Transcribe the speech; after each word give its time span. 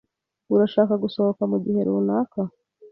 Urashaka 0.53 0.93
gusohoka 1.03 1.41
mugihe 1.51 1.79
runaka? 1.87 2.39